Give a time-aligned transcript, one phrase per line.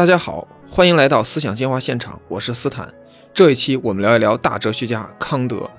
[0.00, 2.90] 大家好，欢迎来到思想进化现场，我是斯坦。
[3.34, 5.70] 这一期我们聊一聊大哲学家康德。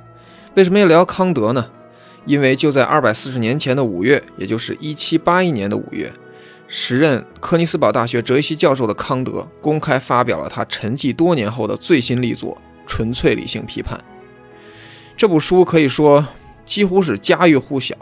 [0.54, 1.72] 为什么要聊康德呢？
[2.28, 6.14] 因为就在二百四十年前的五月，也就是一七八一年的五月，
[6.68, 13.98] 时任科尼斯堡大学哲学系教授的康德公开发表了他沉寂多年后的最新力作《纯粹理性批判》。
[15.18, 16.24] 这部书可以说
[16.64, 17.96] 几乎是家喻户晓，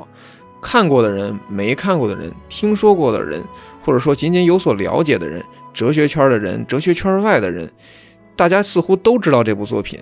[0.61, 3.41] 看过的人、没看过的人、听说过的人，
[3.85, 5.41] 或者说仅仅有所了解的人，
[5.79, 7.71] 哲学圈的人、哲学圈外的人，
[8.35, 9.97] 大家似乎都知道这部作品。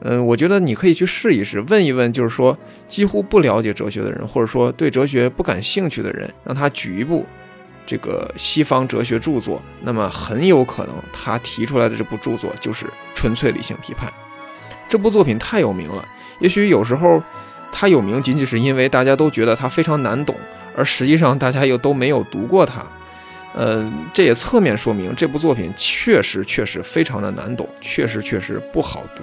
[0.00, 2.54] 嗯，我觉得你可以去试一试，问一问，就是说
[2.88, 7.24] 几乎不了解哲学的人，或者说对哲学不感兴趣的人，让他举一部
[7.86, 14.10] 这个西方哲学著作，那么很有可能他提出来的这部著作就是《纯粹理性批判》。
[14.90, 16.06] 这部作品太有名了，
[16.38, 17.22] 也许有时候
[17.72, 20.36] 它有名仅仅是因为大家都觉得它非常难懂，
[20.76, 22.84] 而实际上大家又都没有读过它。
[23.54, 29.22] 呃，这也侧面说明这部作品确实确实非常的难懂，确实确实不好读。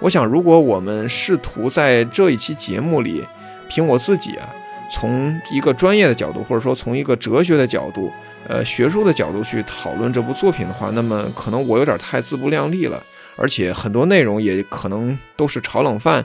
[0.00, 3.24] 我想，如果我们试图在这一期节目里，
[3.68, 4.48] 凭我自己啊，
[4.92, 8.10] 从一个专业的角度，或者说从一个哲学的角度，
[8.46, 13.02] 呃，学术的角度去讨论这部作品的话，那么可能我有点太自不量力了，
[13.36, 16.24] 而且很多内容也可能都是炒冷饭，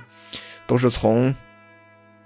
[0.67, 1.33] 都是从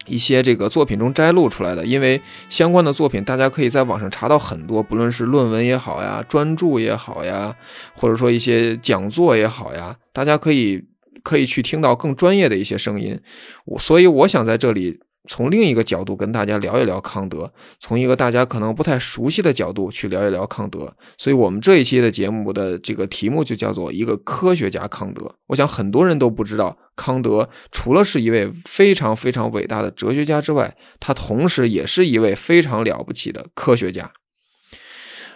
[0.08, 1.86] 一些这个作品中摘录出来的。
[1.86, 7.56] 因为相关的作品，大家可以在网上查到很多，不论是论文也好呀，专著也好呀，
[7.96, 10.84] 或者说一些讲座也好呀，大家可以。
[11.24, 13.20] 可以去听到更专业的一些声音，
[13.66, 20.92] 我所以我想在这里从另一个角度跟大家聊一聊康德，从一个大家可能不太熟悉的角度去聊一聊康德。
[21.18, 25.36] 所以我们这一期的节目的这个题目就叫做一个科学家康德。
[25.48, 34.12] 我想很多人都不知道，康德除了是一位非常非常伟大的哲学家之外，他同时也是一位非常了不起的科学家。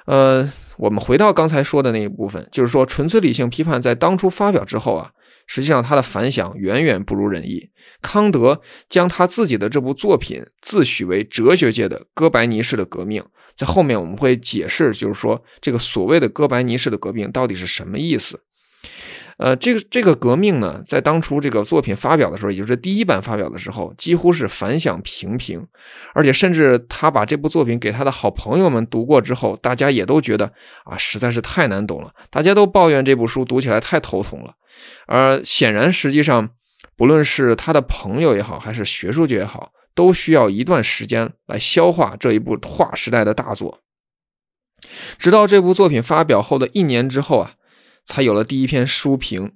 [0.06, 5.12] 呃，我们回到刚才说的那一部分，就是说纯粹理性批判在当初发表之后啊。
[5.54, 7.70] 实际上，他的反响远远不如人意。
[8.02, 13.22] 康德将他自己的这部作品自诩为哲学界的哥白尼式的革命。
[13.54, 18.42] 在后面我们会解释，就是说这个所谓的哥白尼式的革命到底是什么意思。
[19.38, 25.66] 呃，这个这个革命呢，在当初这个作品发表的时候，也就是第一版发表的时候，几乎是反响平平，
[26.14, 30.52] 而且甚至他把这部作品给他的好朋友们读过之后，大家也都觉得
[30.84, 34.54] 啊，实在是太难懂了，大家都抱怨这部书读起来太头痛了。
[35.08, 36.50] 而显然，实际上，
[36.96, 43.80] 不论是他的朋友也好，还是学术界也好，都需要一段时间来消化这一部划时代的大作。
[45.18, 47.54] 直到这部作品发表后的一年之后啊，
[48.12, 49.54] 才有了第一篇书评。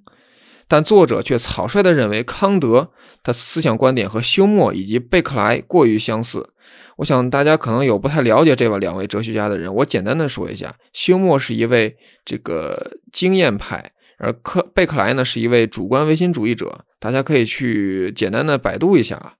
[0.66, 2.90] 但作者却草率地认为，康德
[3.22, 6.48] 的思想观点和休谟以及贝克莱过于相似。
[6.96, 11.94] 我想大家可能有不太了解这两位哲学家的人，我简单的说一下：休谟是一位
[12.24, 13.92] 这个经验派。
[14.18, 19.34] 而克贝克莱呢，是一位主观唯心主义者，大家可以去简单的百度一下啊。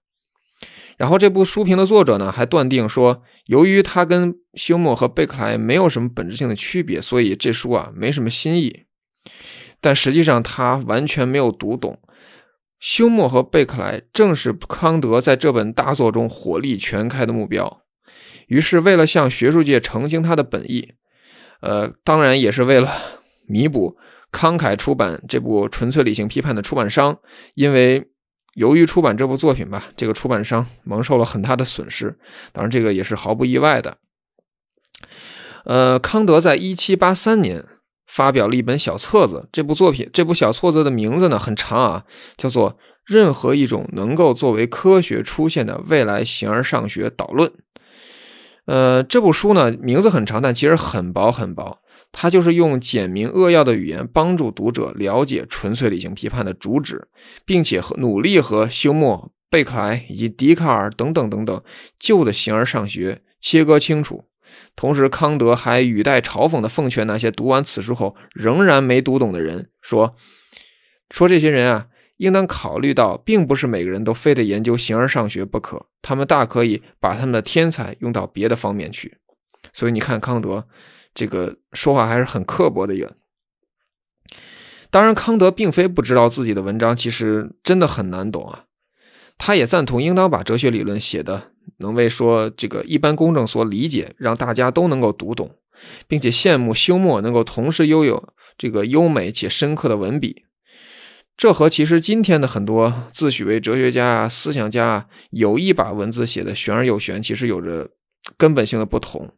[0.97, 8.86] 然后这部书评的作者呢，还断定说，由于他跟休谟和贝克莱没有什么本质性的区别，所以这书啊没什么新意。
[9.79, 11.99] 但实际上他完全没有读懂，
[12.79, 17.81] 休谟和贝克莱正是康德在这本大作中火力全开的目标。
[18.47, 20.93] 于是为了向学术界澄清他的本意，
[21.61, 22.89] 呃，当然也是为了
[23.47, 23.97] 弥补。
[24.29, 27.17] 慷慨出版这部《纯粹理性批判》的出版商，
[27.53, 28.09] 因为
[28.55, 32.19] 由于出版这部作品吧，这个出版商蒙受了很大的损失。
[32.51, 33.97] 当然，这个也是毫不意外的。
[35.63, 37.63] 呃，康德在一七八三年
[38.07, 42.05] 发表了一本小册子，这部作品，这部小册子的名字呢很长啊，
[42.37, 42.71] 叫做
[43.05, 47.49] 《任何一种能够作为科学出现的未来形而上学导论》。
[48.65, 51.79] 呃，这部书呢名字很长，但其实很薄很薄。
[52.11, 57.07] 它就是用简明扼要的语言帮助读者了解纯粹理性批判的主旨，
[57.45, 61.61] 并且和努力和休谟、贝克莱以及笛卡尔等等等等
[61.99, 64.23] 旧的形而上学切割清楚。
[64.75, 70.15] 同时，康德还语带嘲讽地奉劝那些读完此书后仍然没读懂的人说
[71.09, 79.17] ：“说这些人啊，应当考虑到，并不是每个人都非得研究形而上学不可，他们大可以把他们的天才用到别的方面去。”
[79.73, 80.67] 所以你看，康德。
[81.13, 83.15] 这个说话还是很刻薄的一个。
[84.91, 88.65] 当然，康德并非不知道自己的文章其实真的很难懂啊。
[89.35, 95.55] 他也赞同应当把哲学理论写的能为说这个一般公众所理解，让大家都能够读懂，
[96.07, 100.43] 并且羡慕休谟能够同时拥有这个优美且深刻的文笔。
[101.35, 107.91] 这和其实今天的很多自诩为哲学家、思想家有意把文字写的玄而又玄，其实有着
[108.37, 109.29] 根本性的不同。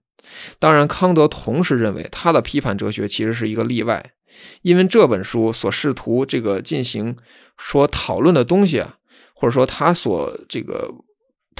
[0.60, 4.14] 当然，康德同时认为他的批判哲学其实是一个例外，
[4.62, 7.18] 因为这本书所试图这个进行
[7.58, 8.96] 说讨论的东西啊，
[9.34, 10.90] 或者说他所这个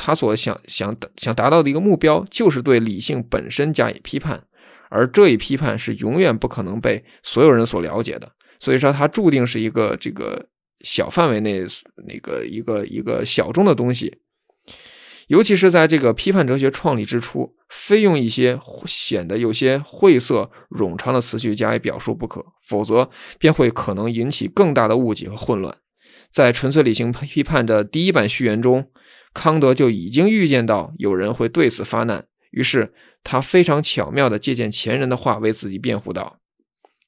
[0.02, 4.42] 他所想想想达到的一个目标，就是对理性本身加以批判，
[4.90, 10.48] 而这一批判是永远不可能被所有人所了解的，所以说他注定是一个这个
[10.86, 11.66] 小范围内
[12.08, 14.18] 那个一个一个小众的东西。
[15.28, 25.78] 尤其是在这个批判哲学创立之初，非用一些显得有些晦涩冗长的词句加以表述不可，否则便会可能引起更大的误解和混乱。
[26.32, 28.90] 在《纯粹理性批判》的第一版序言中，
[29.40, 32.94] 康德就已经预见到有人会对此发难，于是
[33.24, 36.40] 他非常巧妙地借鉴前人的话为自己辩护道：“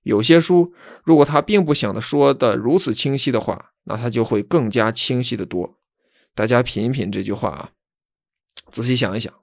[0.03, 0.71] 有些书，
[1.03, 5.77] 如果他并不想的说的如此清晰的话，那他就会更加清晰的多。”
[6.33, 7.71] 大家品一品这句话啊。
[8.71, 9.33] 仔细想一想，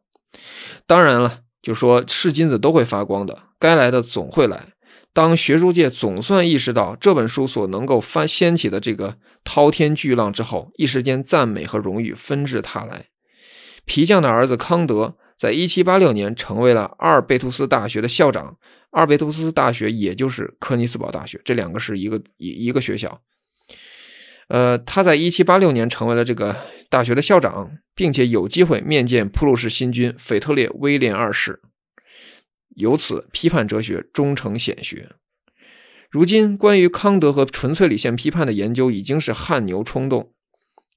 [0.87, 4.73] 当然了，就说是金子都会发光的，该来的总会来。
[5.19, 13.06] 当学术界总算意识到这本书所能够翻掀起的这个滔天巨浪之后，一时间赞美和荣誉纷至沓来。
[13.85, 18.59] 皮匠的儿子康德在1786年成为了阿尔贝图斯大学的校长。
[18.91, 23.21] 阿尔贝图斯大学也就是科尼斯堡大学，这两个是一个一一个学校。
[24.47, 26.55] 呃，他在1786年成为了这个。
[26.91, 31.61] 大学的校长，并且有机会面见普鲁士新君腓特烈威廉二世，
[32.79, 35.11] 由此批判哲学终成显学。
[36.11, 40.33] 如今，关于康德和纯粹理性批判的研究已经是汗牛充栋。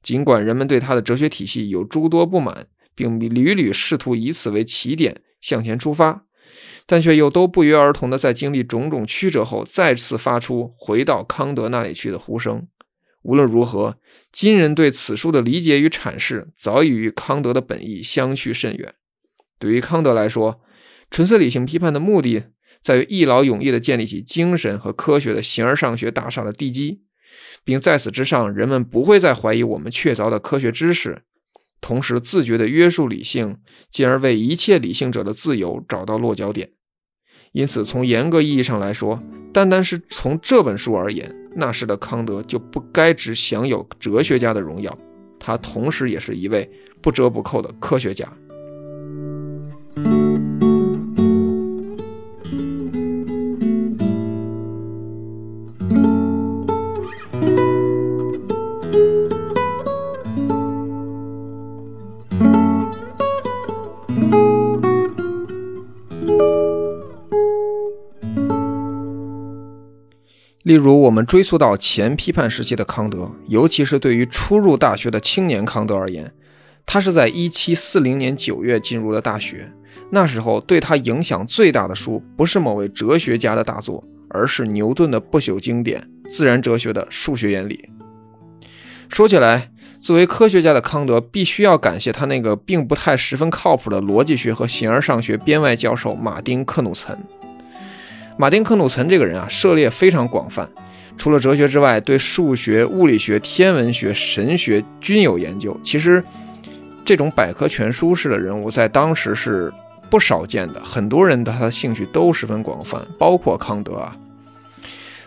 [0.01, 6.25] 尽管人们对他的哲学体系有诸多不满，并屡屡试图以此为起点向前出发，
[6.85, 12.67] 但却又都不约而同地在经历种种曲折后，再次发出“回到康德那里去”的呼声。
[13.23, 13.97] 无论如何，
[14.31, 18.95] 今人对此书的理解与阐释早已与康德的本意相去甚远。
[19.59, 20.61] 对于康德来说，
[21.11, 22.45] 纯粹理性批判的目的
[22.81, 27.01] 在于一劳永逸地建立起精神和科学的形而上学大厦的地基，
[27.63, 31.21] 并在此之上，人们不会再怀疑我们确凿的科学知识，
[31.79, 33.57] 同时自觉地约束理性，
[33.91, 36.71] 进而为一切理性者的自由找到落脚点。
[37.51, 39.21] 因此，从严格意义上来说，
[39.53, 44.97] 单单是从这本书而言，那时的康德就不该只享有哲学家的荣耀，
[45.37, 46.67] 他同时也是一位
[47.01, 48.31] 不折不扣的科学家。
[70.63, 76.31] 例如，我们追溯到前批判时期的康德，尤其是对于初入大学的青年康德而言，
[76.85, 79.71] 他是在1740年9月进入了大学。
[80.11, 85.99] 那时候，对他影响最大的书不是某位哲学家的大作，而是牛顿的不朽经典
[86.31, 87.89] 《自然哲学的数学原理》。
[89.09, 97.17] 说起来，作为科学家的康德，必须要感谢他那个并不太十分靠谱的逻辑学和形而上学编外教授马丁·克努岑。
[98.41, 100.67] 马丁·克努岑这个人啊，涉猎非常广泛，
[101.15, 105.79] 除了哲学之外，对数学、物理学、天文学、神学均有研究。
[105.83, 106.23] 其实，
[107.05, 109.71] 这种百科全书式的人物在当时是
[110.09, 114.17] 不少见的，很多人的他的兴趣都十分广泛，包括康德啊。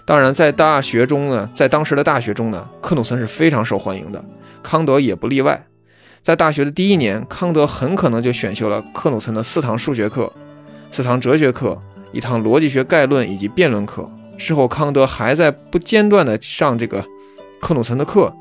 [0.04, 4.24] 当然，在大学中呢，在当时的大学中呢，克努岑是非常受欢迎的，
[4.60, 5.64] 康德也不例外。
[6.20, 10.32] 在大学的第一年，康德很可能就选修了克努岑的四堂数学课、
[10.90, 11.80] 四堂哲学课。
[12.14, 17.04] 一堂逻辑学概论以及辩论课之后，康德还在不间断地上这个
[17.60, 18.32] 克努岑的课。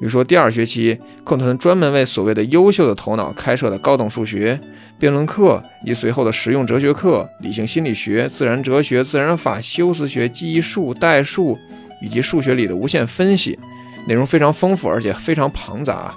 [0.00, 4.58] 比如说，第二学期，克努岑专门为所谓的优秀的头脑开设的高等数学、
[4.98, 11.56] 辩论课，以及随后的实用哲学课、理性心理学、自然哲学、自然法、修辞学、记忆术、代数
[12.02, 13.58] 以及数学里的无限分析，
[14.06, 16.12] 内容非常丰富，而且非常庞杂。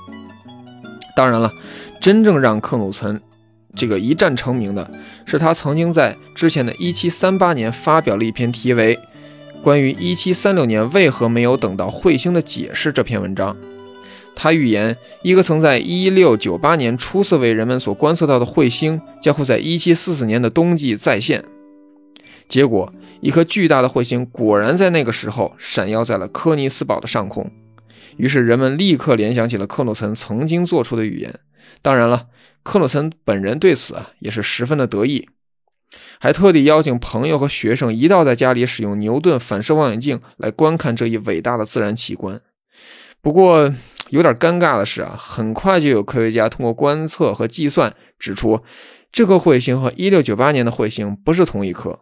[1.16, 1.52] 当然了，
[2.02, 3.22] 真正让克努岑。
[3.78, 4.90] 这个一战成名的
[5.24, 8.96] 是他曾经在之前的1738年发表了一篇题为
[9.62, 13.56] 《关于1736年为何没有等到彗星的解释》这篇文章。
[14.36, 21.44] 他预言一个曾在1698年初次为人们所观测到的彗星将会在1744年的冬季再现。
[22.48, 22.92] 结果，
[23.22, 27.52] 一颗巨大的彗星果然在那个时候闪耀在了科尼斯堡的上空。
[28.16, 31.40] 于是人们立刻联想起了克诺岑曾经做出的预言。
[31.84, 32.26] 当然了。
[32.68, 35.30] 克洛岑本人对此啊也是十分的得意，
[36.20, 42.42] 还特地邀请朋友和学生一道在家里使用牛顿反射望远镜来观看这一伟大的自然奇观。
[43.22, 43.72] 不过
[44.10, 48.62] 有点尴尬的是啊，很快就有科学家通过观测和计算指出，
[49.14, 51.98] 这颗彗星和1698年的彗星不是同一颗。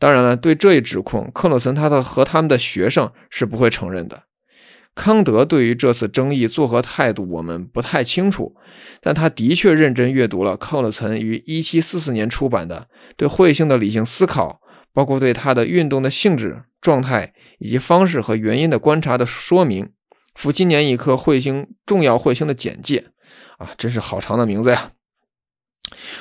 [0.00, 4.24] 当然了，对这一指控，克洛森他的和他们的学生是不会承认的。
[4.94, 8.54] 康德对于这次争议作何态度，我们不太清楚，
[9.00, 14.60] 但他的确认真阅读了克诺森于1744年出版的《对彗星的理性思考》，
[14.92, 19.90] 包括对它的运动的性质、状态以及方式和原因的观察的说明。
[20.36, 23.04] 弗今年一颗彗星重要彗星的简介，
[23.58, 24.90] 啊，真是好长的名字呀。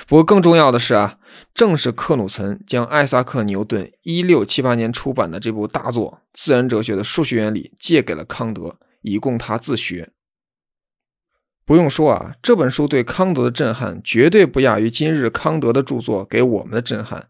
[0.08, 1.18] 不过更重要的是啊，
[1.53, 10.12] 正是克努岑将艾萨克·牛顿1678年出版的这部大作《自然哲学的数学原理》借给了康德，以供他自学。
[11.65, 17.30] 不用说啊，这本书对康德的震撼绝对不亚于今日康德的著作给我们的震撼。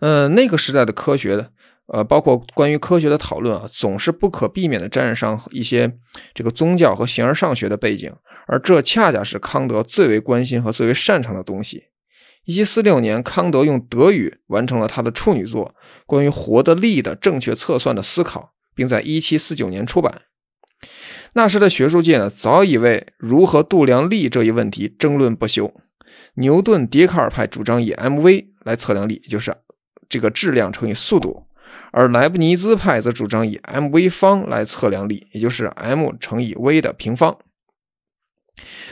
[0.00, 1.50] 嗯，那个时代的科学的，
[1.86, 5.98] 呃，包括关于科学的讨论啊，总是不可避免的沾染上一些
[6.34, 8.10] 这个宗教和形而上学的背景。
[8.46, 11.84] 而这恰恰是康德最为关心和最为擅长的东西。
[12.46, 15.74] 1746年，康德用德语完成了他的处女作
[16.06, 18.40] 《关于活的力的正确测算的思考》，
[18.74, 20.22] 并在1749年出版。
[21.34, 25.72] 那时的学术界呢，早已为如何度量力这一问题争论不休。
[26.34, 29.54] 牛顿、笛卡尔派主张以 mv 来测量力，就是
[30.08, 31.46] 这个质量乘以速度；
[31.92, 37.38] 而莱布尼兹派则主张以 mv 方来测量力，也就是 m 乘以 v 的平方。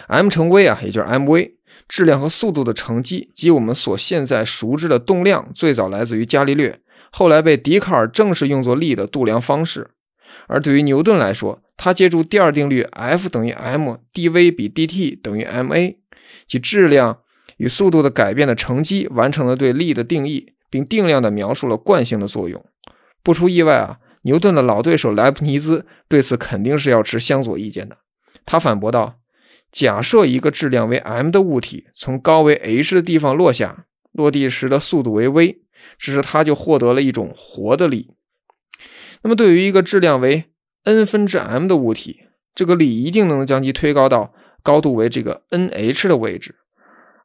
[0.09, 1.53] M 乘 v 啊，也就是 mv，
[1.89, 9.91] 质量和速度的乘积，即我们所现在熟知的动量，最早来自于伽利略，后来被笛卡尔正式用作力的度量方式。
[10.47, 15.97] 而对于牛顿来说，他借助第二定律 F 等于 m，dv 比 dt 等于 ma，
[16.47, 17.19] 即质量
[17.57, 22.65] 与速度的改变的乘积，完成了对力的定义，并定量地描述了惯性的作用。
[23.23, 27.99] 不出意外啊，牛顿的老对手莱布尼兹对此肯定是要持相左意见的。
[28.45, 29.20] 他反驳道。
[29.73, 35.63] 假设一个质量为 m 的物体从高为 h 的地方落下，落地时的速度为 v，
[35.99, 38.11] 只是它就获得了一种活的力。
[39.23, 40.47] 那么，对于一个质量为
[40.85, 42.21] n 分之 m 的物体，
[42.55, 46.57] 这个力一定能将其推高到高度为这个 n_h 的位置。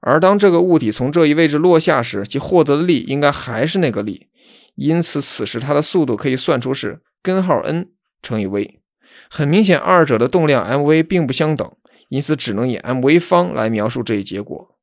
[0.02, 4.28] 而当这个物体从这一位置落下时，其获得的力应该还是那个力。
[4.76, 7.88] 因此，此时它的速度可以算出是根号 n
[8.22, 8.82] 乘以 v。
[9.30, 11.72] 很明显，二者的动量 mv 并不相等。
[12.10, 14.78] 因此，只能以 mv 方来描述这一结果。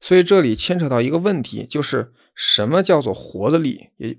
[0.00, 3.88] 所以这里牵扯到一个问题，就是什么叫做活的力？
[3.96, 4.16] 也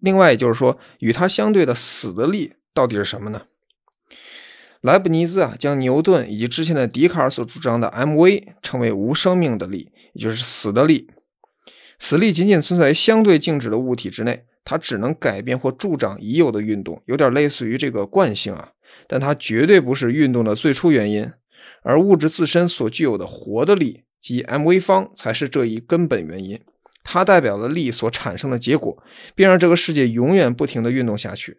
[0.00, 3.42] 另外，也就是说，与它相对的死的力到底是什么呢？
[4.80, 11.10] 莱布尼兹啊，将牛顿以及之前的笛卡尔所主张的 mv 称为无生命的力，也就是死的力。
[11.98, 18.72] 死力仅仅存在于相对静止的物体之内，它只能改变或助长已有的运动，有点类似于这个惯性啊，
[19.08, 21.32] 但它绝对不是运动的最初原因。
[21.86, 26.60] 而物质自身所具有的活的力，即 mv 方，才是这一根本原因。
[27.04, 29.00] 它代表了力所产生的结果，
[29.36, 31.58] 并让这个世界永远不停地运动下去。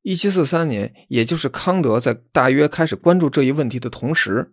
[0.00, 4.52] 一七四三年，也就是康德在大约开始关注这一问题的同时，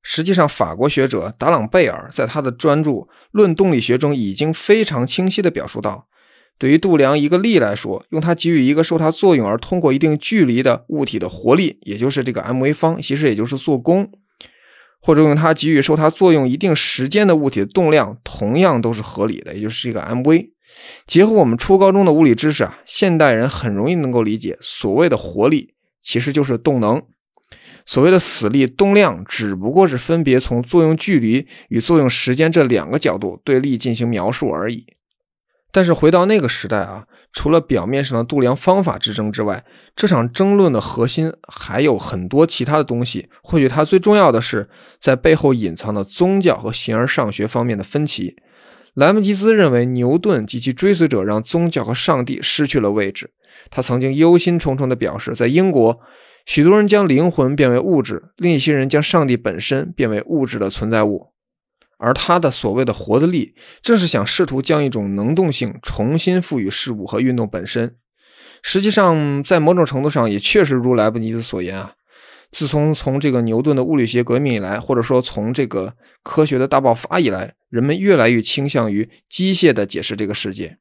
[0.00, 2.90] 实际上法国学者达朗贝尔在他的专著
[3.32, 6.06] 《论动力学》中已经非常清晰地表述到：
[6.56, 14.08] 对于度量一个力来说，用它给予一个受它作用而通过一定距离的物体的活力，也就是这个 mv 方，其实也就是做功。
[15.06, 20.50] 或者用它给予受它作用一定时间的物体的动量，同样都是合理的，也就是一个 mv。
[21.06, 27.00] 结合我们初高中的物理知识啊，现代人很容易能够理解，所谓的活力其实就是动能，
[27.86, 34.84] 所谓的死力动量只不过是分别从作用距离与作用时间这两个角度对力进行描述而已。
[35.76, 37.04] 但是回到那个时代啊。
[37.34, 39.62] 除了表面上的度量方法之争之外，
[39.94, 43.28] 这场争论的核心还有很多其他的东西。
[43.42, 44.70] 或许它最重要的是
[45.02, 48.36] 在背后隐藏的宗教和形而上学方面的分歧。
[48.94, 53.28] 莱姆吉斯认为牛顿及其追随者让宗教和上帝失去了位置。
[53.68, 56.00] 他曾经忧心忡忡地表示，在英国，
[56.46, 61.32] 许多人将灵魂变为物质，另一些人将上帝本身变为物质的存在物。
[61.98, 67.96] 而他的所谓的活的力，正是想试图将一种能动性重新赋予事物和运动本身。
[68.62, 71.92] 实际上，在某种程度上，也确实如莱布尼兹所言啊。
[72.50, 80.78] 自从从这个牛顿的物理学革命以来，或者说从这个科学的大爆发以来，人们越来越倾向于机械地解释这个世界。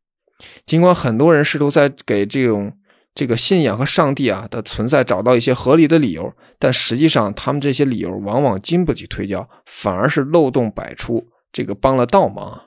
[0.66, 2.78] 尽管很多人试图在给这种。
[3.16, 12.66] 这个信仰和上帝啊的存在找到一些合理的理由，但实际上他们这些理由往往经不起推敲，反而是漏洞百出，这个帮了倒忙啊。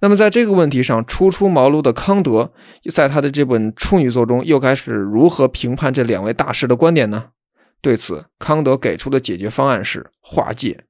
[0.00, 2.52] 那么在这个问题上，初出茅庐的康德
[2.90, 7.26] 在他的这本处女作中又该是如何评判这两位大师的观点呢？
[7.82, 10.84] 对此，康德给出的解决方案是划界。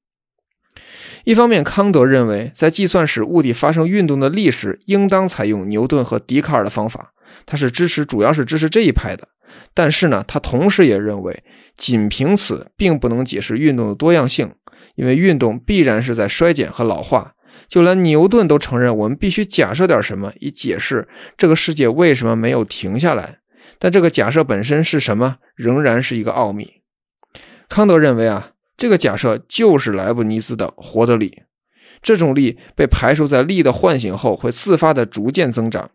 [1.25, 7.13] 一方面，康德认为在计算使物体发生运动的力时，应当采用牛顿和笛卡尔的方法，
[7.47, 9.29] 他是支持，主要是支持这一派的。
[9.75, 11.43] 但是呢，他同时也认为，
[11.77, 14.55] 仅凭此并不能解释运动的多样性，
[14.95, 17.35] 因为运动必然是在衰减和老化。
[17.69, 23.39] 就连牛顿都承认，我们必须假设点什么，以解释这个世界为什么没有停下来。
[23.79, 26.83] 但这个假设本身是什么，仍然是一个奥秘。
[27.69, 31.43] 康德认为啊，这个假设就是莱布尼兹的活的力。
[32.01, 35.91] 这种力被排除在力的唤醒后，会自发的逐渐增长，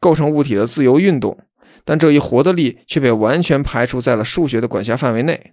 [0.00, 1.38] 构成物体的自由运动。
[1.84, 5.52] 但这一活的力却被完全排除在了数学的管辖范围内。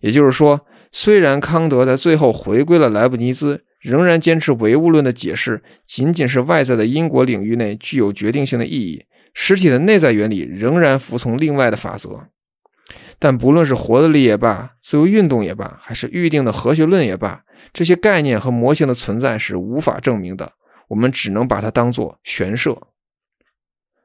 [0.00, 12.28] 也就是说，虽然康德在最后回归了莱布尼兹，仍然坚持唯物论的解释仅仅是外在的因果领域内具有决定性的意义，实体的内在原理仍然服从另外的法则。
[13.18, 20.52] 但不论是活的力也罢，自由运动也罢，还是预定的和谐论也罢，这些概念和模型的存在是无法证明的，
[20.88, 22.76] 我们只能把它当作玄设。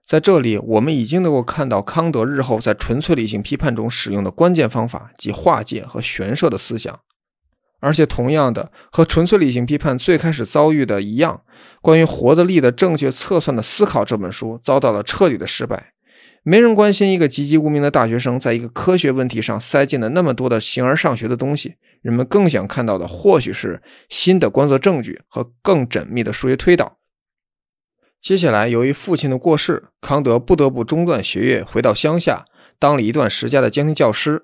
[0.09, 6.99] 在这里，我们已经能够看到康德日后在纯粹理性批判中使用的关键方法及化界和玄设的思想，
[7.79, 11.41] 而且同样的，和纯粹理性批判最开始遭遇的一样，
[11.79, 15.93] 关于活的力的正确测算的思考这本书遭到了彻底的失败。
[16.41, 26.97] 没人关心一个籍籍无名的大学生在一个科学问题上塞进了那么多的形而上学的东西，人们更想看到的或许是新的观测证据和更缜密的数学推导。
[28.21, 32.45] 接下来，由于父亲的过世，康德不得不中断学业，回到乡下
[32.77, 34.43] 当了一段时间的家庭教师。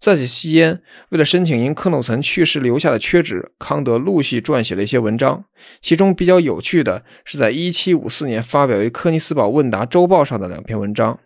[0.00, 5.44] 在此期间，为了申请因克诺岑去世留下的缺职，康德陆续撰写了一些文章。
[5.82, 11.20] 其中比较有趣的是，在1754年发表于《科尼斯堡问答周报》上的两篇文章，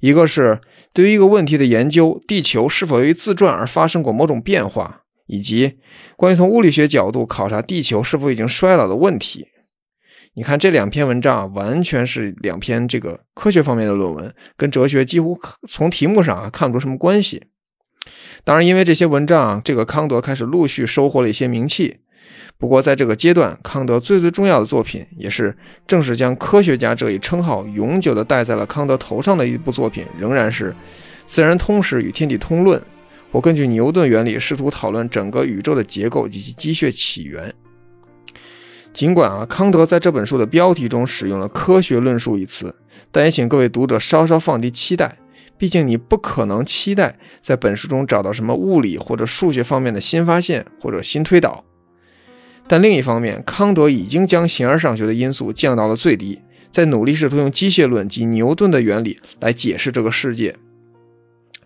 [0.00, 0.60] 一个是
[0.94, 5.78] 对于一个问题的研究：地球是否由于自转而发生过某种变化，以及
[6.16, 9.48] 关于从物理学角度考察地球是否已经衰老的问题。
[10.34, 15.38] 你看这两篇文章啊，完全是两篇这个科学方面的论文，跟哲学几乎
[15.68, 17.42] 从题目上啊看不出什么关系。
[18.44, 21.98] 当然，因为这些文章，啊这个康德开始陆续收获了一些名气。
[22.56, 30.70] 不过，在这个阶段，康德最最重要的作品，也是正是将科学家这一称号永久的戴在了康德头上的一部作品，仍然是
[31.26, 32.80] 《自然通史与天地通论》，
[33.32, 37.54] 或根据牛顿原理试图讨论整个宇宙的结构及其机械起源。
[38.98, 42.74] 尽管啊，康德在这本书的标题中使用了“科学论述”一词，
[43.12, 45.18] 但也请各位读者稍稍放低期待。
[45.56, 51.64] 毕竟你不可能期待在本书中找到什么物理或者数学方面的新发现或者新推导。
[52.66, 56.40] 但另一方面，康德已经将形而上学的因素降到了最低，
[56.72, 60.56] 在努力试图用机械论及牛顿的原理来解释这个世界。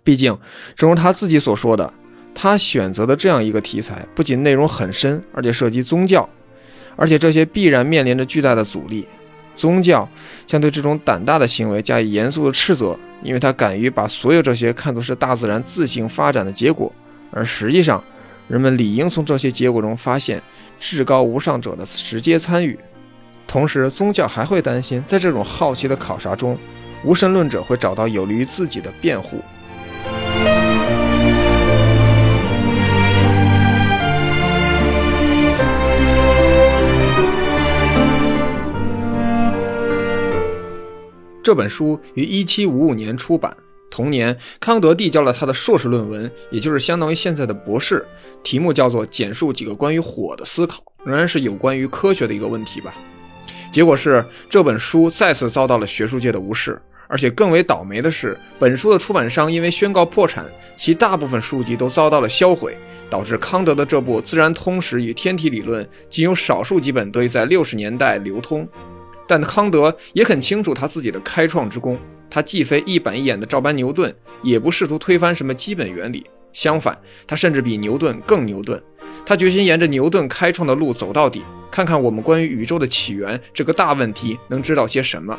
[0.05, 0.37] 毕竟，
[0.77, 1.95] 正如他自己所说的，
[2.35, 6.29] 他选择的这样一个题材不仅内容很深，而且涉及宗教。
[6.97, 9.07] 而且这些必然面临着巨大的阻力，
[9.57, 10.09] 宗教
[10.47, 16.93] 将对这种胆大的行为加以严肃的斥责，因为他敢于把所有这些看作是大自然自行发展的结果，
[17.31, 18.03] 而实际上，
[18.49, 20.41] 人们理应从这些结果中发现
[20.79, 22.79] 至高无上者的直接参与。
[23.47, 26.59] 同时，宗教还会担心，在这种好奇的考察中，
[27.05, 29.43] 无神论者会找到有利于自己的辩护。
[41.43, 43.57] 这本书于1755年出版，
[43.91, 48.07] 同年康德递交了他的硕士论文，也就是相当于现在的博士，
[48.43, 52.95] 题目叫做《简述几个关于火的思考》，仍然是有关于科学的一个问题吧。
[53.73, 62.77] 结果是这本书再次遭到了学术界的无视，而且更为倒霉的是，本书的出版商因为宣告破产，其大部分书籍都遭到了销毁，
[63.11, 68.69] 导致康德的这部《自然通史与天体理论》仅有少数几本得以在六十年代流通。
[69.33, 76.95] 但康德也很清楚他自己的开创之功，他既非一板一眼的照搬牛顿，也不试图推翻什么基本原理，相反，
[77.27, 78.79] 他甚至比牛顿更牛顿。
[79.25, 85.39] 他决心沿着牛顿开创的路走到底，看看我们关于宇宙的起源这个大问题能知道些什么。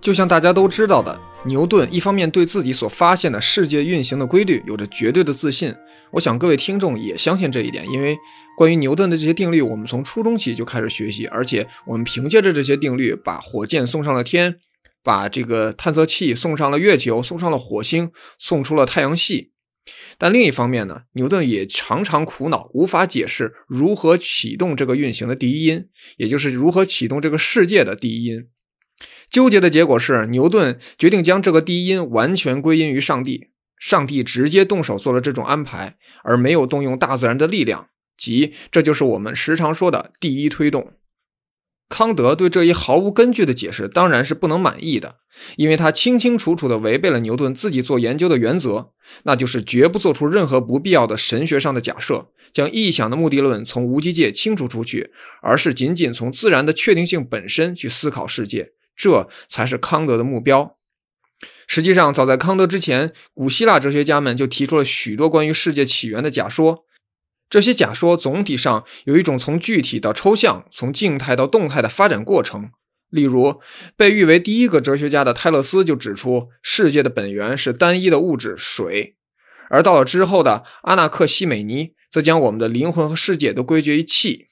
[0.00, 5.72] 就像大家都知道的，牛顿一方面对自己所发现的世界运行的规律有着绝对的自信。
[6.12, 8.16] 我想各位听众也相信这一点，因为
[8.56, 14.56] 关于牛顿的这些定律，我们从初中起就开始学习，而且我们凭借着这些定律，把火箭送上了天，
[15.02, 19.52] 把这个探测器送上了月球，送上了火星，送出了太阳系。
[20.18, 28.48] 但另一方面呢，牛顿也常常苦恼，无法解释如何启动这个运行的第一因，也就是如何启动这个世界的第一因。
[29.30, 33.48] 纠结的结果是，牛顿决定将这个第一因完全归因于上帝。
[33.78, 37.88] 上帝直接动手做了这种安排，而没有动用大自然的力量。
[38.16, 40.92] 即这就是我们时常说的第一推动。
[41.88, 45.16] 康德对这一毫无根据的解释当然是不能满意的，
[45.56, 48.90] 因为他清清楚楚地违背了牛顿自己做研究的原则，
[49.22, 60.77] 那就是绝不做出任何不必要的神学上的假设，将臆想的目的论从无机界清除出去，而是仅仅从自然的确定性本身去思考世界，这才是康德的目标。
[61.68, 66.86] 实际上，早在康德之前，古希腊哲学家们就提出了许多关于世界起源的假说。
[67.50, 72.70] 这些假说总体上有一种从具体到抽象、从静态到动态的发展过程。
[73.10, 73.60] 例如，
[73.96, 79.14] 被誉为第一个哲学家的泰勒斯就指出，世界的本源是单一的物质——水；
[79.70, 84.48] 而到了之后的阿纳克西美尼，则将我们的灵魂和世界都归结于气。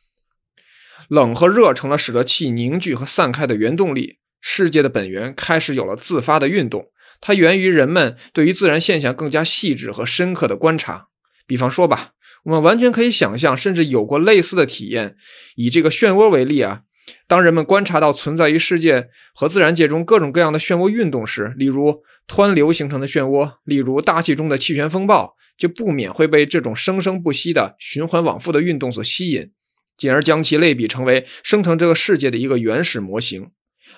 [1.08, 4.18] 冷和热成了使得气凝聚和散开的原动力。
[4.40, 11.08] 世界的本源开始有了自发的运动，它源于人们对于自然现象更加细致和深刻的观察。
[11.46, 12.12] 比方说吧。
[12.44, 15.16] 我们完全可以想象，甚至有过类似的体验。
[15.56, 16.82] 以这个漩涡为例啊，
[17.26, 29.50] 当人们观察到存在于世界和自然界中各种各样的漩涡运动时，例如湍流形成的漩涡，例如大气中的气旋风暴，就不免会被这种生生不息的循环往复的运动所吸引，
[29.96, 33.50] 进而将其类比成为生成这个世界的一个原始模型。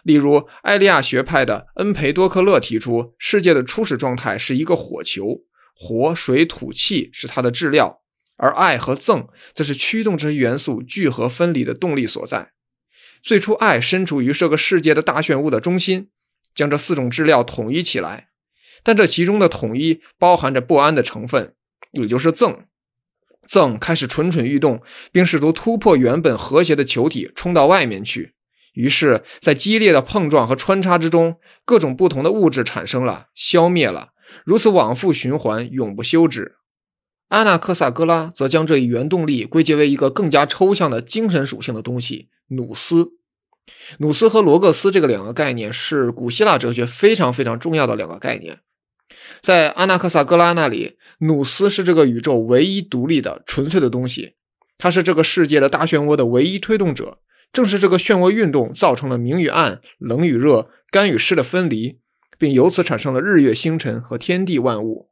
[0.09, 5.42] 例如，艾利亚学派的恩培多克勒提出，世界的初始状态是一个火球，
[5.75, 8.01] 火、水、土、气是它的质料。
[8.38, 12.53] 而爱和憎则是驱动这些元素聚合分离的动力所在。
[13.21, 16.09] 最初，爱身处于这个世界的大漩涡的中心，
[16.55, 18.29] 将这四种质料统一起来。
[18.83, 21.55] 但这其中的统一包含着不安的成分，
[21.92, 22.61] 也就是憎。
[23.47, 24.81] 憎开始蠢蠢欲动，
[25.12, 28.33] 并试图突破原本和谐的球体，冲到外面去。
[28.78, 34.10] 于是，在激烈的碰撞和穿插之中，各种不同的物质产生了，消灭了，
[34.44, 36.58] 如此往复循环，永不休止。
[37.30, 43.14] 阿纳克萨格拉则将这一原动力归结为一个更加抽象的精神属性的东西——努斯。
[43.98, 48.60] 努斯和罗格斯这个两个概念是古希腊哲学非常非常重要的两个概念。
[49.40, 54.36] 在阿纳克萨格拉那里，努斯是这个宇宙唯一独立的纯粹的东西，
[54.78, 57.18] 它是这个世界的大漩涡的唯一推动者。
[57.52, 61.98] 正是这个漩涡运动造成了明与暗、冷与热、干与湿的分离，
[62.38, 65.08] 并由此产生了日月星辰和天地万物。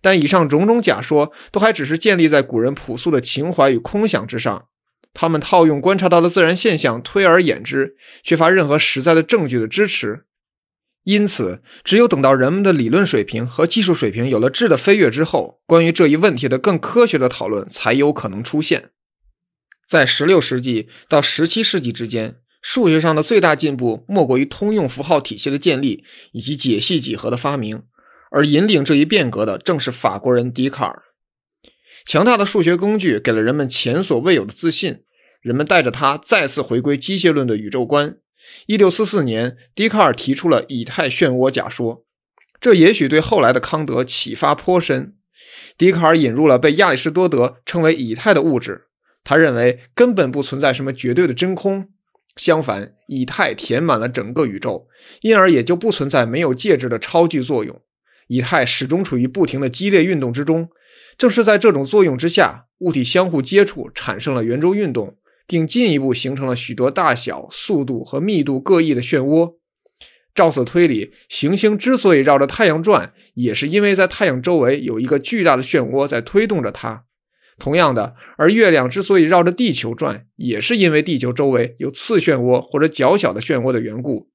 [0.00, 4.66] 但以上种种假说都还只是建立在古人朴素的情怀与空想之上，
[5.12, 10.24] 他们套用观察到的自然现象推而演之，缺乏任何实在的证据的支持。
[11.04, 18.90] 因此，只有等到人们的理论水平和技术水平有了质的飞跃之后，关于这一问题的更科学的讨论才有可能出现。
[19.88, 27.82] 在16世纪到17世纪之间，数学上的最大进步莫过于通用符号体系的建立以及解析几何的发明。
[28.30, 31.04] 而引领这一变革的正是法国人笛卡尔。
[32.04, 35.04] 强大的数学工具给了人们前所未有的自信，
[35.40, 38.18] 人们带着它再次回归机械论的宇宙观。
[38.66, 42.04] 一六四四年，笛卡尔提出了以太漩涡假说，
[42.60, 45.14] 这也许对后来的康德启发颇深。
[45.78, 48.87] 笛卡尔引入了被亚里士多德称为以太的物质，
[49.28, 51.88] 他认为根本不存在什么绝对的真空，
[52.36, 54.88] 相反，以太填满了整个宇宙，
[55.20, 57.78] 因而也就不存在没有介质的超距作用。
[58.28, 60.70] 以太始终处于不停的激烈运动之中，
[61.18, 69.56] 正是在这种作用之下，物体相互接触产生了圆周运动，并进一步形成了许多大小、速度和密度各异的漩涡。
[70.34, 77.04] 照此推理，行星之所以绕着太阳转，也是因为在太阳周围有一个巨大的漩涡在推动着它。
[77.58, 84.30] 同样的，而月亮之所以绕着地球转，也是因为地球周围有次漩涡或者较小的漩涡的缘故。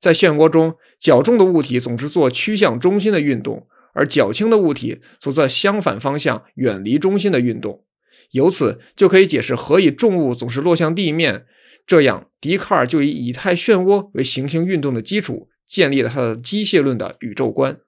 [0.00, 7.84] 在漩涡中，较重的物体总是做趋向中心的运动，而较轻的物体则在相反方向远离中心的运动。
[8.30, 11.46] 由此就可以解释何以重物总是落向地面。
[11.86, 17.78] 这样，笛卡尔就以以太漩涡为行星运动的基础，建立了他的机械论的宇宙观。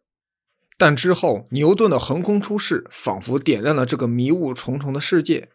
[0.79, 5.49] 但之后，牛顿的横空出世仿佛点亮了这个迷雾重重的世界，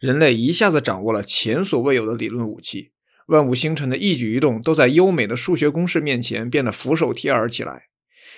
[0.00, 2.92] 人类一下子掌握了前所未有的理论武器。
[3.26, 7.84] 万物星辰的一举一动都在优美的数学公式面前变得俯首帖耳起来。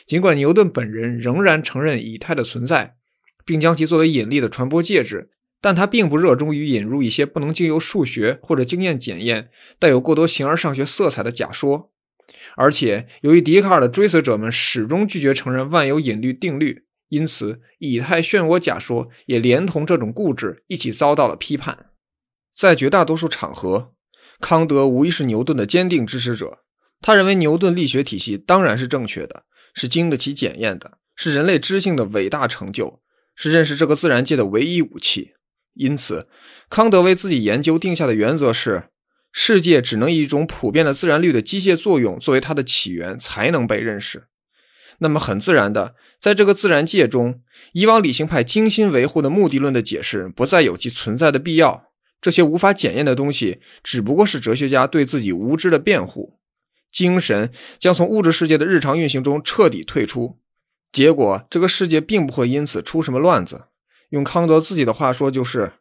[0.07, 2.97] 尽管牛顿本人仍然承认以太的存在，
[3.44, 11.92] 并将其作为引力的传播介质，但他并不热衷于引入一些不能经由数学或者经验检验、带有过多形而上学色彩的假说。
[12.57, 21.87] 而且，由于笛卡尔的追随者们始终拒绝承认万有引力定律，因此以太漩涡假说也连同这种固执一起遭到了批判。
[22.57, 23.93] 在绝大多数场合。
[24.40, 26.59] 康德无疑是牛顿的坚定支持者。
[27.01, 33.01] 他认为牛顿力学体系当然是正确的，是经得起检验的，是人类知性的伟大成就，
[33.37, 35.35] 是认识这个自然界的唯一武器。
[35.75, 36.29] 因此，
[36.69, 38.88] 康德为自己研究定下的原则是：
[39.37, 44.29] 世界只能以一种普遍的自然律的机械作用作为它的起源，才能被认识。
[44.99, 47.42] 那么，很自然的，在这个自然界中，
[47.73, 51.87] 以往理性派精心维护的目的论的解释不再有其存在的必要。
[52.20, 56.38] 这些无法检验的东西，只不过是哲学家对自己无知的辩护。
[56.92, 60.38] 精神将从物质世界的日常运行中彻底退出，
[60.92, 63.64] 结果这个世界并不会因此出什么乱子。
[64.11, 65.73] 用康德自己的话说，就是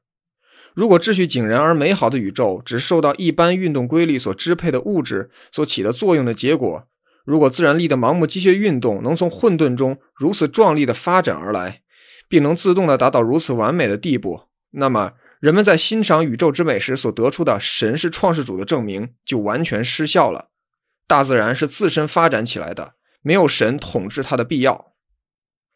[0.76, 6.88] 如果秩序井然而美好的宇宙只受到一般运动规律所支配的物质所起的作用的结果，
[7.26, 11.82] 如果自然力的盲目机械运动能从混沌中如此壮丽的发展而来，
[12.28, 20.50] 并能自动的达到如此完美的地步，那么人们在欣赏宇宙之美时所得出的神是创世主的证明就完全失效了。
[21.06, 24.94] 大自然是自身发展起来的，没有神统治它的必要。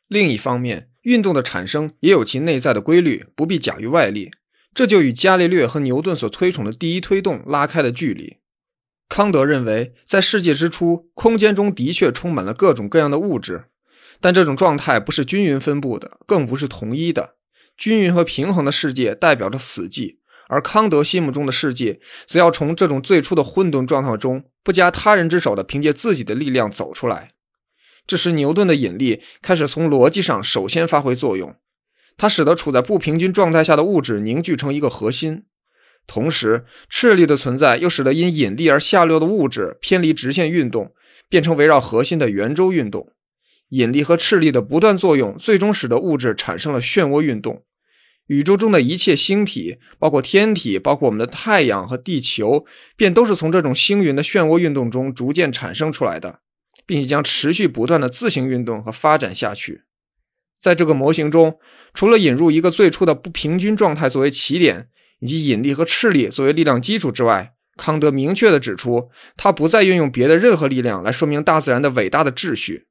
[0.07, 4.31] 另一方面，运动的产生也有其内在的规律，不必假于外力。
[4.77, 8.37] 这就与伽利略和牛顿所推崇的第一推动拉开了距离。
[9.09, 13.69] 康德认为，在世界之初，空间中的确充满了各种各样的物质，
[14.21, 17.37] 但这种状态不是均匀分布的，更不是统一的。
[17.75, 20.17] 均匀和平衡的世界代表着死寂。
[20.47, 27.29] 而康德心目中的世界，则要从这种最初的混沌状态中，不加他人之手的凭借自己的力量走出来。
[28.05, 31.55] 这时，牛顿的引力开始从逻辑上首先发挥作用，
[32.17, 35.45] 它使得处在不平均状态下的物质凝聚成一个核心，
[36.07, 40.93] 同时，斥力的存在又使得因引力而下落的物质偏离直线运动，
[41.29, 43.13] 变成围绕核心的圆周运动。
[43.69, 47.63] 引力和斥力的不断作用，最终使得物质产生了漩涡运动。
[48.27, 56.39] 宇宙中的一切星体，包括天体，包括我们的太阳和地球，便都是从这种星云的漩涡运动中逐渐产生出来的，
[56.85, 59.83] 并且将持续不断的自行运动和发展下去。
[60.59, 61.57] 在这个模型中，
[61.93, 64.89] 除了引入一个最初的不平均状态作为起点，
[65.19, 72.87] 以及引力和斥力作为力量基础之外，康德明确地指出，他不再运用别的任何力量来说明大自然的伟大的秩序。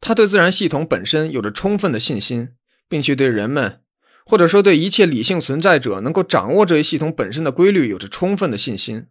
[0.00, 2.50] 他对自然系统本身有着充分的信心，
[2.88, 3.80] 并且对人们。
[4.24, 9.06] 或者说，对一切理性存在者能够掌握这一系统本身的规律有着充分的信心。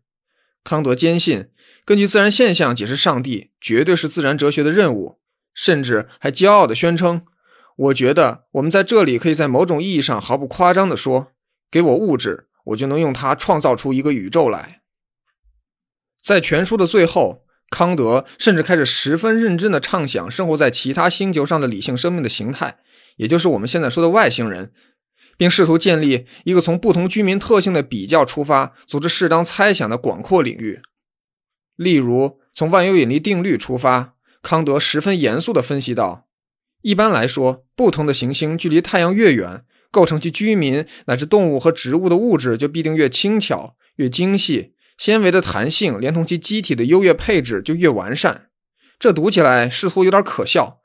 [0.63, 1.47] 康德坚信，
[1.83, 5.19] 根据自然现象解释上帝，绝对是自然哲学的任务，
[5.55, 7.25] 甚至还骄傲地宣称
[7.77, 11.31] ：“我觉得我们在这里可以在某种意义上毫不夸张地说，
[11.71, 14.81] 给我物质，我就能用它创造出一个宇宙来。”
[16.23, 22.79] 在全书的最后，康德甚至开始十分认真地畅想生活在其他星球上的理性生命的形态，
[23.17, 24.73] 也就是我们现在说的外星人。
[25.37, 30.81] 并试图建立一个从不同居民特性的比较出发、组织适当猜想的广阔领域。
[31.75, 36.26] 例如，从万有引力定律出发，康德十分严肃地分析道：
[36.81, 48.49] 一般来说，不同的行星距离太阳越远，构成其居民乃至动物和植物的物质就必定越轻巧、越精细，纤维的弹性连同其机体的优越配置就越完善。
[48.99, 50.79] 这读起来似乎有点可笑，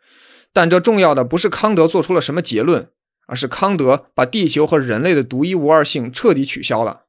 [0.52, 2.90] 但这重要的不是康德做出了什么结论。
[3.26, 7.04] 而是康德把地球和人类的独一无二性彻底取消了。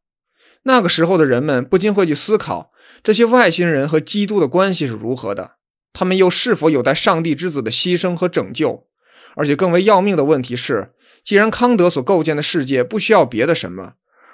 [0.61, 2.69] 那个时候的人们不禁会去思考，
[3.01, 5.55] 这些外星人和基督的关系是如何的？
[5.93, 8.87] 他们又是否有待上帝之子的牺牲和拯救？
[9.35, 13.93] 而且更为要命的问题是，既然康德所构建的世界不需要别的什么，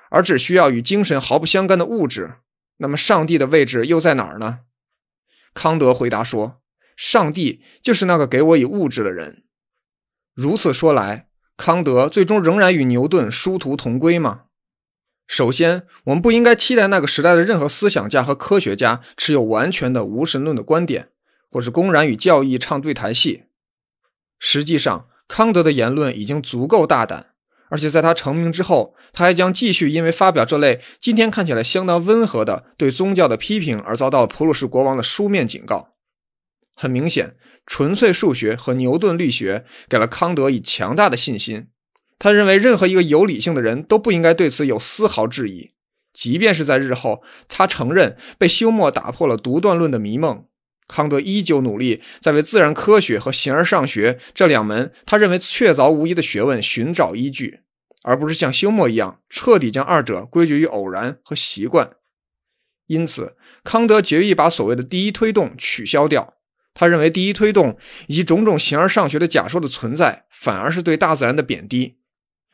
[0.10, 2.36] 而只需要与精神毫不相干的物质，
[2.78, 4.62] 那么上帝的位置又在哪儿呢？
[5.54, 6.62] 康德回答说
[6.98, 9.44] ：“上帝就是那个给我以物质的人。”
[10.34, 11.28] 如此说来。
[11.58, 14.44] 康德最终仍然与牛顿殊途同归吗？
[15.28, 21.10] 首先，我们不应该期待那个时代的任何思想家和科学家持有完全的无神论的观点，
[21.50, 23.44] 或是公然与教义唱对台戏。
[24.40, 27.34] 实际上，康德的言论已经足够大胆，
[27.70, 35.96] 而且在他成名之后，他还将继续因为发表这类今天看起来相当温和的对宗教的批评而遭到普鲁士国王的书面警告。
[36.76, 37.36] 很明显。
[37.72, 41.68] 纯粹数学和牛顿力学给了康德以强大的信心。
[42.18, 45.70] 他认为，任何一个有理性的人都不应该对此有丝毫质疑，
[46.12, 50.46] 即便是在日后，他承认被休谟打破了独断论的迷梦，
[50.90, 57.62] 康德依旧努力在为自然科学和形而上学这两门他认为确凿无疑的学问寻找依据，
[58.04, 61.92] 而不是像休谟一样彻底将二者归结于偶然和习惯。
[62.88, 66.34] 因此，康德决意把所谓的第一推动取消掉。
[66.74, 71.98] 他认为，第一推动以及种种形而上学的假说的存在，反而是对大自然的贬低，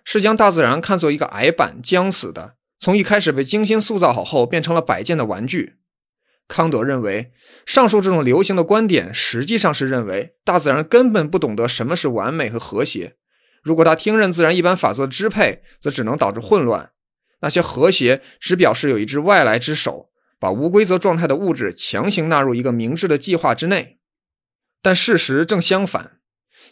[0.04, 5.76] 是将大自然看作一个矮板、僵死的，从一开始被精心塑造好后变成了摆件的玩具。
[6.47, 7.31] 康德认为，
[7.65, 13.15] 上述这种流行的观点，实际上是认为大自然根本不懂得什么是完美和和谐。
[13.63, 16.91] 如果他听任自然一般法则支配，则只能导致混乱。
[17.41, 23.97] 那些和谐只表示有一只外来之手把无规则状态的物质强行纳入一个明智的计划之内。
[24.81, 26.19] 但事实正相反，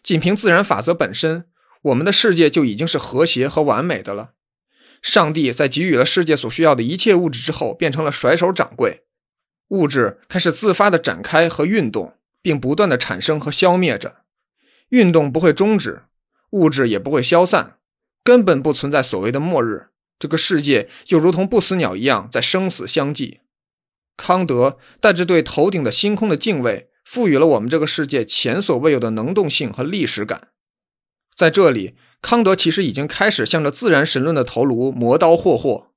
[0.03, 1.45] 仅凭自然法则本身，
[1.81, 4.33] 我们的世界就已经是和谐和完美的了。
[5.01, 9.01] 上帝在给予了世界所需要的一切物质之后，变成了甩手掌柜，
[9.73, 14.17] 物质开始自发的展开和运动，并不断的产生和消灭着。
[14.89, 16.03] 运动不会终止，
[16.51, 17.77] 物质也不会消散，
[18.23, 19.87] 根本不存在所谓的末日。
[20.19, 23.39] 这个世界就如同不死鸟一样，在生死相继。
[24.15, 30.49] 康德带着对头顶的星空的敬畏，赋予了我们这个世界前所未有的能动性和历史感。
[31.35, 35.92] 在这里，康德其实已经开始向着自然神论的头颅磨刀霍霍。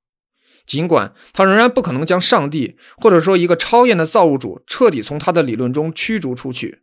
[0.67, 6.81] 尽管他仍然不可能将上帝或者说一个超验的造物主彻底从他的理论中驱逐出去，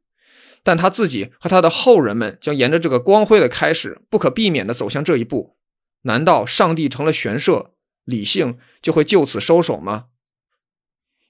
[0.63, 5.57] 但他自己和他的后人们将沿着这个光辉的开始，不可避免地走向这一步。
[6.03, 7.73] 难道上帝成了玄设，
[8.05, 10.07] 理性就会就此收手吗？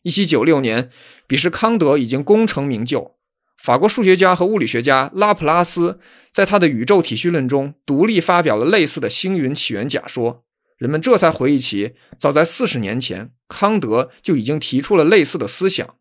[0.03, 0.91] 一七九六年，
[1.27, 3.17] 彼时康德已经功成名就。
[3.57, 5.99] 法国数学家和物理学家拉普拉斯
[6.33, 10.44] 在他的宇宙体系论中独立发表了类似的星云起源假说。
[10.77, 15.97] 人们这才回忆起，早在四十年前，康德就已经提出了类似的思想。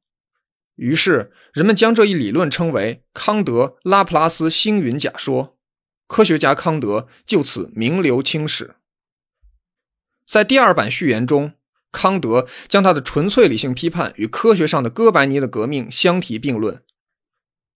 [0.76, 5.58] 于是，人们将这一理论称为康德拉普拉斯星云假说。
[6.06, 8.76] 科学家康德就此名留青史。
[10.28, 11.54] 在第二版序言中，
[11.92, 16.84] 康德将他的纯粹理性批判与科学上的哥白尼的革命相提并论，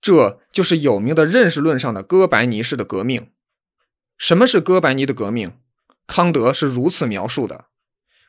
[0.02, 3.32] 这就是有名的认识论上的哥白尼式的革命。
[4.18, 5.54] 什么是哥白尼的革命？
[6.08, 7.66] 康德是如此描述的：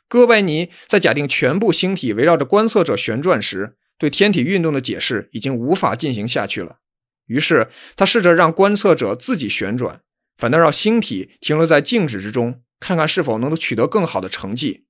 [0.09, 6.79] 哥白尼在假定全部星体围绕着观测者旋转时，对天体运动的解释已经无法进行下去了。
[7.27, 10.01] 于是他试着让观测者自己旋转，
[10.37, 14.87] 反倒让星体停留在静止之中，看看是否能够取得更好的成绩。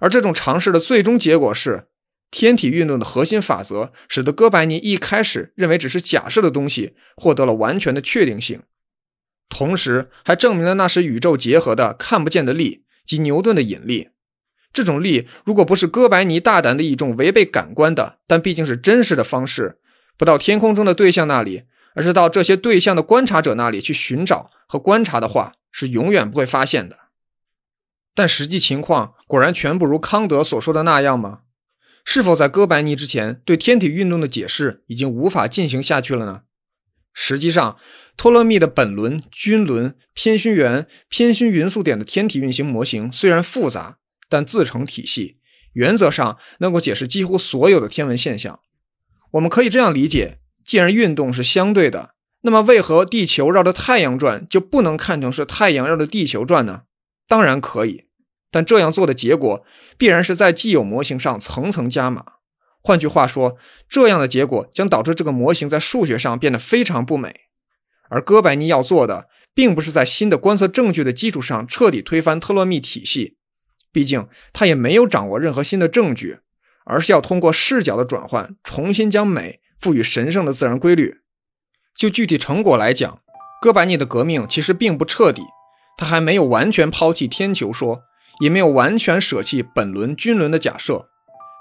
[0.00, 1.88] 而这种尝试的最终结果是，
[2.30, 8.62] 天体运动的核心法则使得哥白尼一开始认为只是假设的东西获得了完全的确定性，
[9.52, 14.08] 同时还证明了那是宇宙结合的看不见的力及牛顿的引力。
[14.72, 19.78] 这种力如果不是哥白尼大胆的一种违背感官的，但毕竟是真实的方式。
[20.16, 26.98] 不到天空中的对象那里，而是到这些对象的观察者那里去寻找和观察的话，是永远不会发现的。
[28.14, 31.40] 但实际情况果然全不如康德所说的那样吗？
[32.04, 36.42] 是否在哥白尼之前，对天体运动的解释已经无法进行下去了呢？
[37.14, 37.76] 实际上，
[38.16, 43.98] 托勒密的本轮、均轮、偏心圆、偏心匀速点的天体运行模型虽然复杂，
[44.28, 45.38] 但自成体系，
[45.74, 48.60] 原则上能够解释几乎所有的天文现象。
[49.32, 56.82] 我们可以这样理解：既然运动是相对的，那么为何地球绕着太阳转就不能看成是太阳绕着地球转呢？
[57.28, 58.04] 当然可以，
[58.50, 59.64] 但这样做的结果
[59.96, 62.24] 必然是在既有模型上层层加码。
[62.82, 63.56] 换句话说，
[63.88, 67.32] 这样的结果将导致这个模型在数学上变得非常不美。
[68.08, 73.36] 而哥白尼要做的，并不是在新的观测证据的基础上彻底推翻特洛密体系，
[73.92, 76.40] 毕竟他也没有掌握任何新的证据。
[76.84, 81.18] 而是要通过视角的转换，重新将美赋予神圣的自然规律。
[81.96, 83.20] 就具体成果来讲，
[83.60, 85.42] 哥白尼的革命其实并不彻底，
[85.96, 88.02] 他还没有完全抛弃天球说，
[88.40, 91.11] 也没有完全舍弃本轮均轮的假设。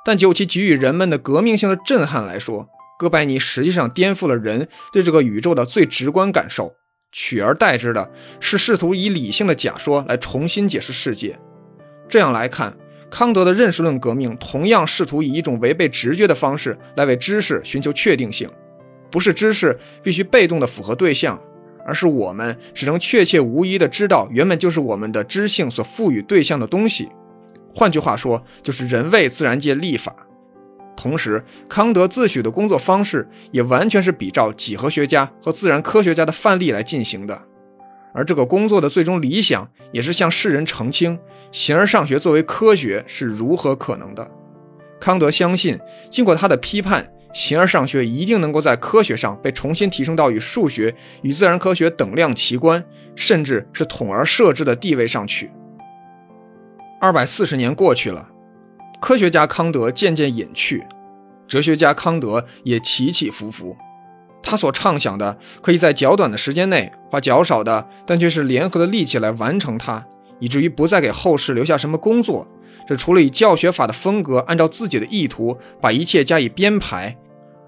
[0.06, 6.74] 但就其给予人们的革命性的震撼来说，哥白尼实际上颠覆了人对这个宇宙的最直观感受，
[7.12, 11.40] 取而代之的是试图以理性的假说来重新解释世界。
[12.10, 12.78] 这样来看。
[13.14, 18.50] 康德的认识论革命同样试图以一种违背直觉的方式来为知识寻求确定性，
[19.12, 21.38] 不是知识必须被动的符合对象，
[21.86, 27.10] 而是我们只能确切无疑的知道原本就是我们的知性所赋予对象的东西。
[27.74, 30.16] 换句话说，就是人为自然界立法。
[30.98, 37.42] 同时，康德自诩的工作方式也完全是比照几何学家和自然科学家的范例来进行的，
[38.14, 41.18] 而这个工作的最终理想也是向世人澄清。
[41.52, 44.30] 形而上学作为科学是如何可能的？
[45.00, 45.80] 康德相信，
[46.12, 50.94] 经过他的批判，形而上学一定能够在科学上被重新提升到与数学
[51.24, 52.84] 与自然科学等量齐观，
[53.16, 55.52] 甚至是统而摄之的地位上去。
[57.02, 58.30] 二百四十年过去了，
[59.02, 60.86] 科学家康德渐渐隐去，
[61.48, 63.76] 哲学家康德也起起伏伏。
[64.44, 70.06] 他所畅想的，可以在较短的时间内花较少的，但却是联合的力气来完成它。
[70.40, 72.48] 以至于不再给后世留下什么工作，
[72.88, 77.18] 这除了以教学法的风格按照自己的意图把一切加以编排，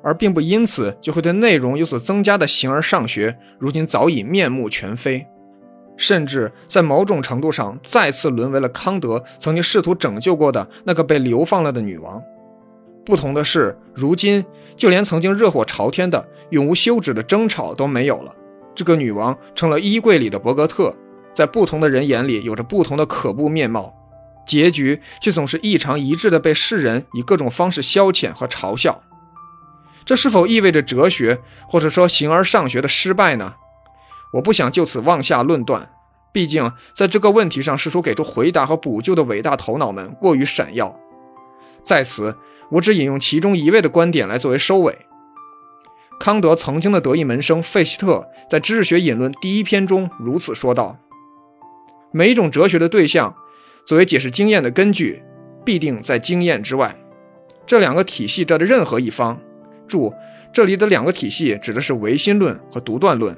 [0.03, 5.25] 而并不因此就会对内容有所增加的形而上学，如今早已面目全非。
[5.95, 12.21] 甚至在某种程度上再次沦为了康德曾经试图拯救过的那个被流放了的女王。
[13.05, 14.43] 不同的是，如今
[14.75, 18.33] 就连曾经热火朝天的、永无休止的争吵都没有了。
[18.73, 20.95] 这个女王成了衣柜里的伯格特，
[21.33, 23.93] 在不同的人眼里有着不同的可怖面貌，
[24.47, 29.03] 结局却总是异常一致的被世人以各种方式消遣和嘲笑。
[30.05, 33.53] 这是否意味着哲学或者说形而上学的失败呢？
[34.33, 35.89] 我不想就此妄下论断，
[36.31, 40.99] 毕竟在这个问题上试图给出回答和补救的伟大头脑们过于闪耀。
[41.83, 42.35] 在此，
[42.71, 45.05] 我只引用其中一位的观点来作为收尾。
[46.19, 50.97] 康德曾经的得意门生费希特在《知识学引论》第一篇中如此说道
[52.11, 53.35] ：“每一种哲学的对象，
[53.85, 55.21] 作为解释经验的根据，
[55.65, 56.95] 必定在经验之外。
[57.65, 59.39] 这两个体系的任何一方，
[59.87, 60.13] 注
[60.53, 63.37] 这里的两个体系指的是唯心论和独断论。”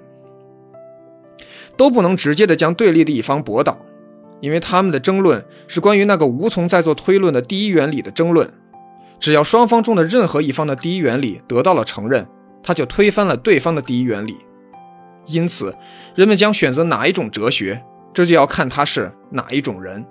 [1.78, 3.78] 都不能直接的将对立的一方驳倒，
[4.42, 8.50] 因为他们的争论是关于那个无从再做推论的第一原理的争论。
[9.20, 12.28] 只要双方中的任何一方的第一原理得到了承认，
[12.62, 14.36] 他就推翻了对方的第一原理。
[15.26, 15.76] 因此，
[16.14, 17.82] 人们将选择哪一种哲学，
[18.14, 20.06] 这就要看他是哪一种人。